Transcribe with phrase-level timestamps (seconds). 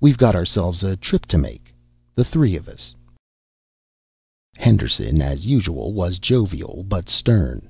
[0.00, 1.72] "We've got ourselves a trip to make,
[2.16, 2.92] the three of us."
[4.56, 7.68] Henderson, as usual, was jovial but stern.